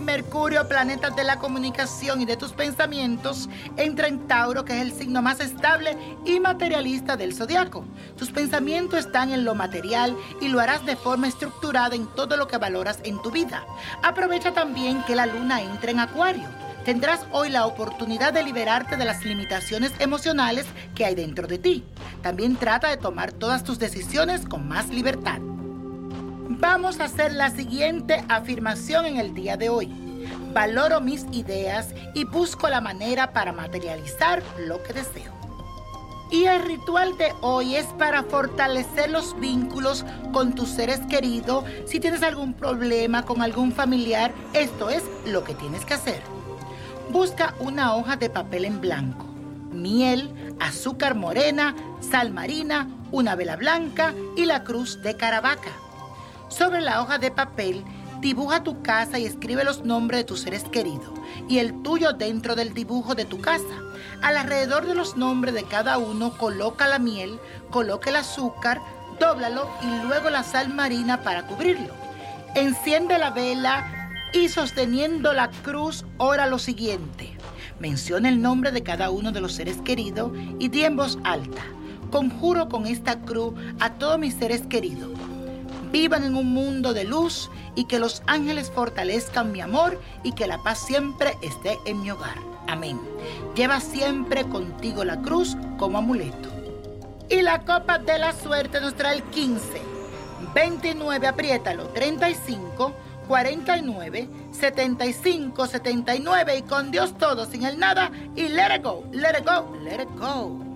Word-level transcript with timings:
Mercurio, 0.00 0.68
planetas 0.68 1.14
de 1.16 1.24
la 1.24 1.38
comunicación 1.38 2.20
y 2.20 2.24
de 2.24 2.36
tus 2.36 2.52
pensamientos, 2.52 3.48
entra 3.76 4.08
en 4.08 4.26
Tauro, 4.26 4.64
que 4.64 4.74
es 4.74 4.82
el 4.82 4.92
signo 4.92 5.22
más 5.22 5.40
estable 5.40 5.96
y 6.24 6.40
materialista 6.40 7.16
del 7.16 7.34
zodiaco. 7.34 7.84
Tus 8.16 8.30
pensamientos 8.30 9.00
están 9.00 9.30
en 9.30 9.44
lo 9.44 9.54
material 9.54 10.16
y 10.40 10.48
lo 10.48 10.60
harás 10.60 10.84
de 10.86 10.96
forma 10.96 11.28
estructurada 11.28 11.94
en 11.94 12.06
todo 12.14 12.36
lo 12.36 12.48
que 12.48 12.58
valoras 12.58 12.98
en 13.04 13.20
tu 13.22 13.30
vida. 13.30 13.64
Aprovecha 14.02 14.52
también 14.52 15.02
que 15.04 15.16
la 15.16 15.26
luna 15.26 15.62
entra 15.62 15.90
en 15.90 16.00
Acuario. 16.00 16.48
Tendrás 16.84 17.26
hoy 17.32 17.50
la 17.50 17.66
oportunidad 17.66 18.32
de 18.32 18.44
liberarte 18.44 18.96
de 18.96 19.04
las 19.04 19.24
limitaciones 19.24 19.92
emocionales 19.98 20.66
que 20.94 21.04
hay 21.04 21.14
dentro 21.16 21.48
de 21.48 21.58
ti. 21.58 21.84
También 22.22 22.56
trata 22.56 22.88
de 22.88 22.96
tomar 22.96 23.32
todas 23.32 23.64
tus 23.64 23.78
decisiones 23.78 24.46
con 24.46 24.68
más 24.68 24.88
libertad. 24.88 25.40
Vamos 26.48 27.00
a 27.00 27.04
hacer 27.04 27.32
la 27.32 27.50
siguiente 27.50 28.24
afirmación 28.28 29.04
en 29.04 29.16
el 29.16 29.34
día 29.34 29.56
de 29.56 29.68
hoy. 29.68 29.90
Valoro 30.52 31.00
mis 31.00 31.26
ideas 31.32 31.88
y 32.14 32.24
busco 32.24 32.68
la 32.68 32.80
manera 32.80 33.32
para 33.32 33.52
materializar 33.52 34.42
lo 34.58 34.80
que 34.84 34.92
deseo. 34.92 35.32
Y 36.30 36.44
el 36.44 36.62
ritual 36.62 37.18
de 37.18 37.32
hoy 37.40 37.74
es 37.74 37.86
para 37.98 38.22
fortalecer 38.22 39.10
los 39.10 39.38
vínculos 39.40 40.04
con 40.32 40.54
tus 40.54 40.68
seres 40.68 41.00
queridos. 41.08 41.64
Si 41.84 41.98
tienes 41.98 42.22
algún 42.22 42.54
problema 42.54 43.24
con 43.24 43.42
algún 43.42 43.72
familiar, 43.72 44.32
esto 44.52 44.88
es 44.88 45.02
lo 45.26 45.42
que 45.42 45.54
tienes 45.54 45.84
que 45.84 45.94
hacer. 45.94 46.22
Busca 47.10 47.54
una 47.58 47.96
hoja 47.96 48.16
de 48.16 48.30
papel 48.30 48.66
en 48.66 48.80
blanco, 48.80 49.26
miel, 49.72 50.32
azúcar 50.60 51.16
morena, 51.16 51.74
sal 52.00 52.32
marina, 52.32 52.88
una 53.10 53.34
vela 53.34 53.56
blanca 53.56 54.14
y 54.36 54.44
la 54.44 54.62
cruz 54.62 55.02
de 55.02 55.16
Caravaca. 55.16 55.85
Sobre 56.48 56.80
la 56.80 57.02
hoja 57.02 57.18
de 57.18 57.32
papel, 57.32 57.84
dibuja 58.20 58.62
tu 58.62 58.80
casa 58.80 59.18
y 59.18 59.26
escribe 59.26 59.64
los 59.64 59.84
nombres 59.84 60.20
de 60.20 60.24
tus 60.24 60.42
seres 60.42 60.62
queridos 60.64 61.10
y 61.48 61.58
el 61.58 61.82
tuyo 61.82 62.12
dentro 62.12 62.54
del 62.54 62.72
dibujo 62.72 63.14
de 63.16 63.24
tu 63.24 63.40
casa. 63.40 63.82
Alrededor 64.22 64.86
de 64.86 64.94
los 64.94 65.16
nombres 65.16 65.54
de 65.54 65.64
cada 65.64 65.98
uno 65.98 66.38
coloca 66.38 66.86
la 66.86 67.00
miel, 67.00 67.40
coloca 67.70 68.10
el 68.10 68.16
azúcar, 68.16 68.80
dóblalo 69.18 69.68
y 69.82 70.06
luego 70.06 70.30
la 70.30 70.44
sal 70.44 70.68
marina 70.72 71.22
para 71.22 71.46
cubrirlo. 71.48 71.92
Enciende 72.54 73.18
la 73.18 73.30
vela 73.30 74.10
y 74.32 74.48
sosteniendo 74.48 75.32
la 75.32 75.50
cruz 75.50 76.04
ora 76.16 76.46
lo 76.46 76.60
siguiente. 76.60 77.36
Menciona 77.80 78.28
el 78.28 78.40
nombre 78.40 78.70
de 78.70 78.84
cada 78.84 79.10
uno 79.10 79.32
de 79.32 79.40
los 79.40 79.52
seres 79.52 79.78
queridos 79.78 80.30
y 80.60 80.68
di 80.68 80.84
en 80.84 80.96
voz 80.96 81.18
alta. 81.24 81.62
Conjuro 82.12 82.68
con 82.68 82.86
esta 82.86 83.20
cruz 83.20 83.54
a 83.80 83.94
todos 83.94 84.18
mis 84.18 84.34
seres 84.34 84.62
queridos 84.68 85.10
vivan 85.90 86.24
en 86.24 86.36
un 86.36 86.52
mundo 86.52 86.92
de 86.92 87.04
luz 87.04 87.50
y 87.74 87.84
que 87.84 87.98
los 87.98 88.22
ángeles 88.26 88.70
fortalezcan 88.70 89.52
mi 89.52 89.60
amor 89.60 90.00
y 90.22 90.32
que 90.32 90.46
la 90.46 90.62
paz 90.62 90.78
siempre 90.78 91.36
esté 91.42 91.78
en 91.84 92.02
mi 92.02 92.10
hogar. 92.10 92.36
Amén. 92.68 93.00
Lleva 93.54 93.80
siempre 93.80 94.44
contigo 94.48 95.04
la 95.04 95.20
cruz 95.20 95.56
como 95.78 95.98
amuleto. 95.98 96.48
Y 97.28 97.42
la 97.42 97.60
copa 97.60 97.98
de 97.98 98.18
la 98.18 98.32
suerte 98.32 98.80
nos 98.80 98.94
trae 98.94 99.16
el 99.16 99.22
15, 99.24 99.82
29, 100.54 101.26
apriétalo, 101.26 101.88
35, 101.88 102.92
49, 103.26 104.28
75, 104.52 105.66
79 105.66 106.58
y 106.58 106.62
con 106.62 106.90
Dios 106.90 107.18
todo, 107.18 107.44
sin 107.46 107.64
el 107.64 107.78
nada 107.78 108.10
y 108.36 108.48
let 108.48 108.76
it 108.76 108.82
go, 108.82 109.04
let 109.12 109.38
it 109.38 109.44
go, 109.44 109.76
let 109.82 110.02
it 110.02 110.08
go. 110.18 110.75